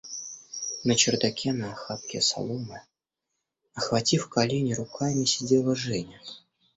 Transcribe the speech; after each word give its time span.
На 0.83 0.95
чердаке 0.95 1.53
на 1.53 1.73
охапке 1.73 2.21
соломы, 2.21 2.81
охватив 3.75 4.27
колени 4.29 4.73
руками, 4.73 5.25
сидела 5.25 5.75
Женя. 5.75 6.19